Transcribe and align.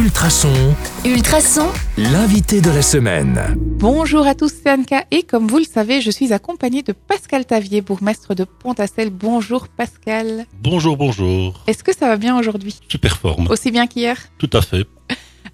Ultrason, 0.00 0.74
Ultrason, 1.04 1.68
l'invité 1.98 2.62
de 2.62 2.70
la 2.70 2.80
semaine. 2.80 3.38
Bonjour 3.58 4.26
à 4.26 4.34
tous, 4.34 4.50
c'est 4.50 4.70
Anka 4.70 5.04
et 5.10 5.24
comme 5.24 5.46
vous 5.46 5.58
le 5.58 5.64
savez, 5.64 6.00
je 6.00 6.10
suis 6.10 6.32
accompagnée 6.32 6.82
de 6.82 6.92
Pascal 6.92 7.44
Tavier, 7.44 7.82
bourgmestre 7.82 8.34
de 8.34 8.44
Pontacelle. 8.44 9.10
Bonjour 9.10 9.68
Pascal. 9.68 10.46
Bonjour, 10.62 10.96
bonjour. 10.96 11.62
Est-ce 11.66 11.84
que 11.84 11.94
ça 11.94 12.08
va 12.08 12.16
bien 12.16 12.38
aujourd'hui? 12.38 12.80
Super 12.88 13.18
forme. 13.18 13.46
Aussi 13.50 13.70
bien 13.70 13.86
qu'hier? 13.86 14.16
Tout 14.38 14.48
à 14.54 14.62
fait. 14.62 14.86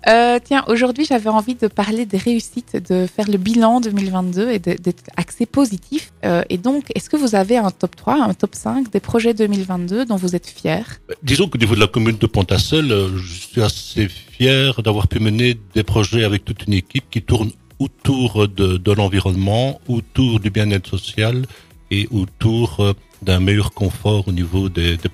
Euh, 0.08 0.38
tiens, 0.42 0.64
aujourd'hui, 0.68 1.04
j'avais 1.04 1.30
envie 1.30 1.56
de 1.56 1.66
parler 1.66 2.06
des 2.06 2.18
réussites, 2.18 2.76
de 2.88 3.06
faire 3.06 3.28
le 3.28 3.38
bilan 3.38 3.80
2022 3.80 4.50
et 4.50 4.58
d'être 4.58 5.04
axé 5.16 5.46
positif. 5.46 6.12
Euh, 6.24 6.42
et 6.48 6.58
donc, 6.58 6.84
est-ce 6.94 7.10
que 7.10 7.16
vous 7.16 7.34
avez 7.34 7.56
un 7.56 7.70
top 7.70 7.96
3, 7.96 8.22
un 8.22 8.34
top 8.34 8.54
5 8.54 8.90
des 8.90 9.00
projets 9.00 9.34
2022 9.34 10.04
dont 10.04 10.16
vous 10.16 10.36
êtes 10.36 10.46
fiers? 10.46 10.84
Disons 11.22 11.48
qu'au 11.48 11.58
niveau 11.58 11.74
de 11.74 11.80
la 11.80 11.88
commune 11.88 12.18
de 12.18 12.26
euh, 12.26 13.18
je 13.18 13.32
suis 13.32 13.62
assez 13.62 14.08
fier 14.08 14.80
d'avoir 14.82 15.08
pu 15.08 15.18
mener 15.18 15.58
des 15.74 15.82
projets 15.82 16.24
avec 16.24 16.44
toute 16.44 16.66
une 16.66 16.74
équipe 16.74 17.04
qui 17.10 17.22
tourne 17.22 17.50
autour 17.78 18.48
de, 18.48 18.92
l'environnement, 18.92 19.80
autour 19.88 20.40
du 20.40 20.50
bien-être 20.50 20.96
social 20.98 21.46
et 21.90 22.08
autour 22.10 22.80
euh, 22.80 22.92
d'un 23.22 23.40
meilleur 23.40 23.72
confort 23.72 24.28
au 24.28 24.32
niveau 24.32 24.68
des, 24.68 24.96
des. 24.96 25.08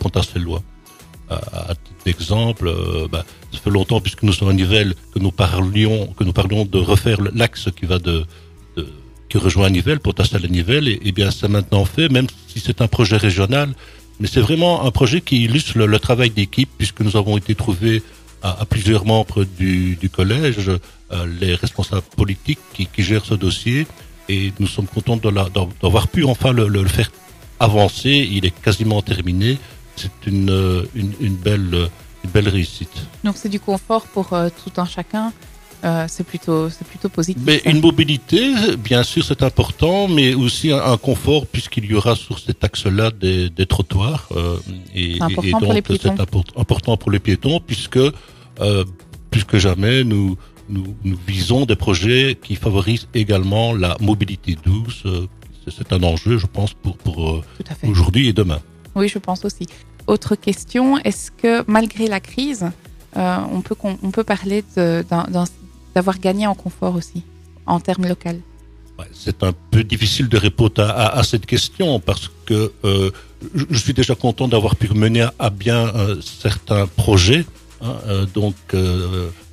À, 1.53 1.75
titre 1.75 2.05
d'exemple, 2.05 2.69
euh, 2.69 3.09
bah, 3.11 3.25
ça 3.53 3.59
fait 3.59 3.71
longtemps 3.71 4.01
puisque 4.01 4.23
nous 4.23 4.33
sommes 4.33 4.49
à 4.51 4.53
Nivelles 4.53 4.95
que 5.15 5.19
nous 5.19 5.31
parlions 5.31 6.07
que 6.17 6.25
nous 6.25 6.33
parlions 6.33 6.65
de 6.65 6.79
refaire 6.79 7.19
l'axe 7.35 7.69
qui 7.79 7.87
va 7.87 7.99
de, 7.99 8.25
de 8.77 8.87
qui 9.29 9.39
rejoint 9.39 9.71
Nivelles, 9.71 10.01
Pontacelle 10.01 10.45
à 10.45 10.49
Nivelles, 10.49 10.89
et, 10.89 11.13
bien 11.13 11.31
c'est 11.31 11.49
maintenant 11.49 11.85
fait, 11.85 12.09
même 12.09 12.27
si 12.49 12.61
c'est 12.61 12.83
un 12.83 12.89
projet 12.89 13.17
régional, 13.17 13.71
mais 14.21 14.29
c'est 14.29 14.41
vraiment 14.41 14.85
un 14.85 14.91
projet 14.91 15.21
qui 15.21 15.45
illustre 15.45 15.79
le, 15.79 15.99
travail 15.99 16.31
d'équipe 16.31 16.69
puisque 16.77 17.01
nous 17.01 17.17
avons 17.17 17.39
été 17.39 17.55
trouvés 17.55 18.03
à, 18.43 18.65
plusieurs 18.67 19.05
membres 19.07 19.45
du, 19.45 20.11
collège, 20.13 20.69
euh, 20.69 21.27
les 21.41 21.55
responsables 21.55 22.03
politiques 22.17 22.59
qui, 22.75 22.89
gèrent 22.99 23.25
ce 23.25 23.35
dossier, 23.35 23.87
et 24.29 24.53
nous 24.59 24.67
sommes 24.67 24.87
contents 24.87 25.17
d'avoir 25.17 26.09
pu 26.09 26.25
enfin 26.25 26.53
le 26.53 26.85
faire 26.87 27.11
avancer. 27.63 28.29
Il 28.31 28.45
est 28.45 28.55
quasiment 28.63 29.01
terminé. 29.03 29.59
C'est 29.97 30.27
une, 30.27 30.51
euh, 30.51 30.83
une, 30.95 31.13
une 31.21 31.35
belle, 31.37 31.69
euh, 31.75 31.87
une 32.25 32.31
belle 32.31 32.49
réussite. 32.49 32.91
Donc, 33.25 33.37
c'est 33.37 33.49
du 33.49 33.61
confort 33.61 34.07
pour 34.07 34.33
euh, 34.33 34.49
tout 34.65 34.81
un 34.81 34.85
chacun. 34.87 35.33
Euh, 35.85 36.07
c'est 36.09 36.23
plutôt, 36.25 36.71
c'est 36.71 36.87
plutôt 36.87 37.09
positif. 37.09 37.43
Mais 37.45 37.59
ça. 37.59 37.71
une 37.71 37.81
mobilité, 37.81 38.53
bien 38.79 39.03
sûr, 39.03 39.25
c'est 39.25 39.43
important, 39.43 40.07
mais 40.07 40.33
aussi 40.35 40.71
un, 40.71 40.81
un 40.81 40.97
confort 40.97 41.45
puisqu'il 41.47 41.85
y 41.87 41.95
aura 41.95 42.15
sur 42.15 42.39
cet 42.39 42.63
axe-là 42.63 43.11
des, 43.11 43.51
des 43.51 43.67
trottoirs. 43.67 44.29
euh, 44.37 44.57
et, 44.95 45.15
C'est 45.17 45.23
important 45.25 45.43
et 45.43 45.51
pour 45.51 45.61
donc, 45.61 45.89
les 45.89 45.99
c'est 45.99 46.21
import- 46.21 46.45
important 46.57 46.97
pour 46.97 47.11
les 47.11 47.19
piétons 47.19 47.59
puisque 47.59 47.99
plus 49.31 49.45
que 49.45 49.59
jamais, 49.59 50.05
nous, 50.05 50.37
nous, 50.69 50.95
nous 51.05 51.19
visons 51.27 51.65
des 51.67 51.75
projets 51.77 52.39
qui 52.41 52.55
favorisent 52.55 53.09
également 53.15 53.75
la 53.75 53.97
mobilité 54.01 54.57
douce. 54.65 55.03
c'est- 55.69 55.93
un 55.93 56.03
enjeu, 56.03 56.39
je 56.39 56.47
pense, 56.47 56.73
pour, 56.75 56.97
pour 56.97 57.43
aujourd'hui 57.89 58.29
et 58.29 58.33
demain. 58.33 58.61
Oui, 58.95 59.09
je 59.09 59.19
pense 59.19 59.45
aussi. 59.45 59.67
Autre 60.07 60.35
question, 60.35 60.99
est-ce 60.99 61.31
que 61.31 61.65
malgré 61.67 62.07
la 62.09 62.21
crise, 62.21 62.71
euh, 63.17 63.37
on, 63.53 63.61
peut, 63.61 63.77
on 63.85 64.11
peut 64.11 64.25
parler 64.25 64.65
d'avoir 64.75 66.19
gagné 66.19 66.47
en 66.47 66.55
confort 66.55 66.95
aussi, 66.95 67.23
en 67.67 67.81
termes 67.81 68.07
locaux? 68.07 68.31
C'est 69.13 69.43
un 69.43 69.53
peu 69.71 69.83
difficile 69.83 70.29
de 70.29 70.37
répondre 70.37 70.83
à, 70.83 71.23
cette 71.25 71.47
question 71.47 71.99
parce 71.99 72.31
que 72.47 72.73
euh, 72.85 73.11
je, 73.55 73.79
suis 73.79 73.95
déjà 73.95 74.15
content 74.15 74.47
d'avoir 74.47 74.77
pu 74.77 74.93
mener 74.95 75.27
à, 75.39 75.51
bien 75.51 75.89
euh, 75.89 76.21
certains 76.21 76.87
projets. 76.87 77.45
hein, 77.81 78.27
donc 78.33 78.55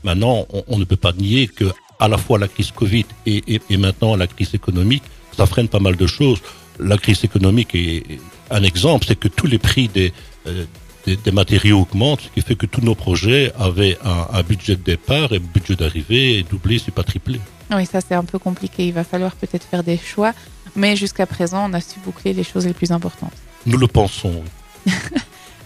maintenant, 0.03 0.45
on, 0.53 0.63
on 0.67 0.77
ne 0.77 0.83
peut 0.83 0.97
pas 0.97 1.13
nier 1.13 1.47
que 1.47 1.65
à 1.99 2.07
la 2.07 2.17
fois 2.17 2.39
la 2.39 2.47
crise 2.47 2.71
Covid 2.71 3.05
et, 3.25 3.61
et, 3.69 3.77
maintenant 3.77 4.15
la 4.15 4.27
crise 4.27 4.53
économique, 4.53 5.03
ça 5.35 5.45
freine 5.45 5.67
pas 5.67 5.79
mal 5.79 5.95
de 5.95 6.07
choses. 6.07 6.39
La 6.79 6.97
crise 6.97 7.23
économique 7.23 7.75
est 7.75 8.19
un 8.51 8.63
exemple, 8.63 9.05
c'est 9.07 9.17
que 9.17 9.27
tous 9.27 9.47
les 9.47 9.59
prix 9.59 9.87
des, 9.87 10.13
euh, 10.47 10.65
des, 11.05 11.15
des 11.15 11.31
matériaux 11.31 11.79
augmentent, 11.81 12.21
ce 12.21 12.29
qui 12.29 12.41
fait 12.41 12.55
que 12.55 12.65
tous 12.65 12.81
nos 12.81 12.95
projets 12.95 13.51
avaient 13.59 13.97
un, 14.03 14.27
un 14.37 14.43
budget 14.43 14.75
de 14.75 14.83
départ 14.83 15.31
et 15.33 15.37
un 15.37 15.39
budget 15.39 15.75
d'arrivée 15.75 16.45
doublé, 16.49 16.79
c'est 16.83 16.93
pas 16.93 17.03
triplé. 17.03 17.39
Oui, 17.71 17.85
ça 17.85 17.99
c'est 18.01 18.15
un 18.15 18.23
peu 18.25 18.39
compliqué. 18.39 18.87
Il 18.87 18.93
va 18.93 19.03
falloir 19.03 19.33
peut-être 19.35 19.63
faire 19.65 19.83
des 19.83 19.97
choix. 19.97 20.33
Mais 20.75 20.95
jusqu'à 20.95 21.25
présent, 21.25 21.69
on 21.69 21.73
a 21.73 21.81
su 21.81 21.99
boucler 22.03 22.33
les 22.33 22.43
choses 22.43 22.65
les 22.65 22.73
plus 22.73 22.91
importantes. 22.91 23.33
Nous 23.65 23.77
le 23.77 23.87
pensons. 23.87 24.43
oui. 24.85 24.91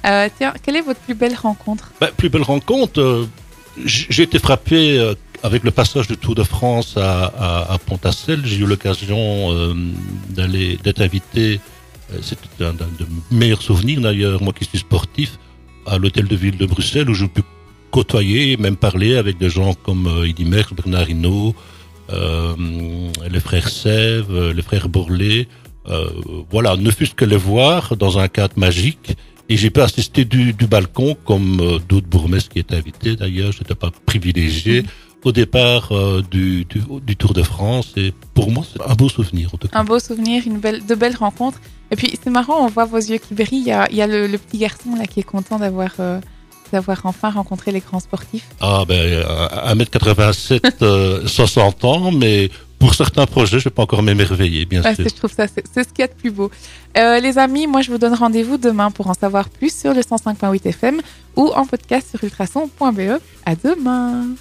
Euh, 0.05 0.27
tiens, 0.37 0.53
quelle 0.61 0.75
est 0.75 0.81
votre 0.81 0.99
plus 0.99 1.13
belle 1.13 1.33
rencontre? 1.33 1.93
Ben, 2.01 2.09
plus 2.17 2.27
belle 2.27 2.41
rencontre, 2.43 2.99
euh, 2.99 3.25
j'ai 3.85 4.23
été 4.23 4.37
frappé 4.37 5.13
avec 5.43 5.63
le 5.63 5.71
passage 5.71 6.09
du 6.09 6.17
Tour 6.17 6.35
de 6.35 6.43
France 6.43 6.97
à, 6.97 7.23
à, 7.27 7.71
à 7.73 7.77
Pontacelle. 7.77 8.41
J'ai 8.43 8.57
eu 8.57 8.65
l'occasion 8.65 9.73
d'aller 10.29 10.77
d'être 10.83 10.99
invité. 11.01 11.61
Euh, 12.11 12.17
C'était 12.21 12.65
un, 12.65 12.73
de 12.73 12.83
mes 13.31 13.37
meilleurs 13.39 13.61
souvenirs 13.61 14.01
d'ailleurs, 14.01 14.41
moi 14.41 14.53
qui 14.53 14.65
suis 14.65 14.79
sportif, 14.79 15.39
à 15.85 15.97
l'hôtel 15.97 16.27
de 16.27 16.35
ville 16.35 16.57
de 16.57 16.65
Bruxelles 16.65 17.09
où 17.09 17.13
je 17.13 17.25
peux 17.25 17.43
côtoyer, 17.91 18.57
même 18.57 18.75
parler 18.75 19.15
avec 19.17 19.37
des 19.37 19.49
gens 19.49 19.73
comme 19.75 20.07
euh, 20.07 20.27
Eddy 20.27 20.45
Merckx, 20.45 20.73
Bernard 20.73 21.09
Hinault, 21.09 21.55
euh, 22.11 22.55
les 23.29 23.39
frères 23.39 23.69
Sèvres, 23.69 24.33
euh, 24.33 24.53
les 24.53 24.63
frères 24.63 24.89
Bourlet. 24.89 25.47
Euh, 25.87 26.09
voilà, 26.49 26.75
ne 26.75 26.89
fût-ce 26.89 27.13
que 27.13 27.25
les 27.25 27.37
voir 27.37 27.95
dans 27.97 28.17
un 28.17 28.27
cadre 28.27 28.57
magique. 28.57 29.15
Et 29.49 29.57
j'ai 29.57 29.69
pu 29.69 29.81
assister 29.81 30.23
du, 30.25 30.53
du 30.53 30.67
balcon, 30.67 31.15
comme 31.25 31.59
euh, 31.59 31.79
d'autres 31.87 32.07
bourgmestres 32.07 32.49
qui 32.49 32.59
étaient 32.59 32.75
invités 32.75 33.15
d'ailleurs, 33.15 33.51
je 33.51 33.59
n'étais 33.59 33.75
pas 33.75 33.91
privilégié, 34.05 34.83
au 35.23 35.31
départ 35.31 35.89
euh, 35.91 36.21
du, 36.29 36.65
du, 36.65 36.81
du 37.01 37.15
Tour 37.15 37.33
de 37.33 37.43
France. 37.43 37.93
Et 37.97 38.13
pour 38.33 38.51
moi, 38.51 38.63
c'est 38.71 38.81
un 38.81 38.95
beau 38.95 39.09
souvenir 39.09 39.49
en 39.53 39.57
tout 39.57 39.67
cas. 39.67 39.77
Un 39.79 39.83
beau 39.83 39.99
souvenir, 39.99 40.43
une 40.45 40.59
belle, 40.59 40.85
de 40.85 40.95
belles 40.95 41.15
rencontres. 41.15 41.59
Et 41.91 41.95
puis 41.95 42.17
c'est 42.23 42.29
marrant, 42.29 42.65
on 42.65 42.67
voit 42.67 42.85
vos 42.85 42.97
yeux 42.97 43.17
qui 43.17 43.33
brillent. 43.33 43.59
Il 43.61 43.67
y 43.67 43.71
a, 43.71 43.87
il 43.91 43.95
y 43.97 44.01
a 44.01 44.07
le, 44.07 44.27
le 44.27 44.37
petit 44.37 44.57
garçon 44.57 44.95
là 44.97 45.05
qui 45.05 45.19
est 45.19 45.23
content 45.23 45.59
d'avoir 45.59 45.91
euh, 45.99 46.19
d'avoir 46.71 47.05
enfin 47.05 47.29
rencontré 47.29 47.71
les 47.71 47.81
grands 47.81 47.99
sportifs. 47.99 48.47
Ah 48.59 48.83
ben, 48.87 48.95
euh, 48.95 49.47
1m87, 49.75 50.59
euh, 50.81 51.27
60 51.27 51.85
ans, 51.85 52.11
mais 52.11 52.49
pour 52.79 52.95
certains 52.95 53.25
projets, 53.27 53.59
je 53.59 53.69
peux 53.69 53.81
encore 53.81 54.01
m'émerveiller, 54.03 54.65
bien 54.65 54.81
Ouais, 54.81 54.95
sûr. 54.95 55.05
je 55.07 55.13
trouve 55.13 55.31
ça, 55.31 55.45
c'est 55.47 55.63
c'est 55.71 55.83
ce 55.87 55.89
qu'il 55.93 55.99
y 56.01 56.03
a 56.03 56.07
de 56.07 56.13
plus 56.13 56.31
beau. 56.31 56.49
Euh, 56.97 57.19
les 57.19 57.37
amis, 57.37 57.67
moi 57.67 57.81
je 57.81 57.91
vous 57.91 57.97
donne 57.99 58.13
rendez-vous 58.15 58.57
demain 58.57 58.89
pour 58.91 59.07
en 59.07 59.13
savoir 59.13 59.49
plus 59.49 59.73
sur 59.73 59.93
le 59.93 60.01
105.8 60.01 60.67
FM 60.67 60.99
ou 61.35 61.47
en 61.55 61.65
podcast 61.67 62.07
sur 62.09 62.23
ultrason.be. 62.23 63.19
À 63.45 63.55
demain. 63.55 64.25